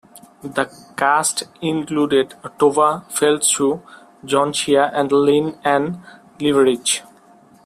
[0.41, 0.65] The
[0.97, 3.83] cast included Tovah Feldshuh,
[4.25, 6.03] John Shea, and Lynn Ann
[6.39, 7.03] Leveridge.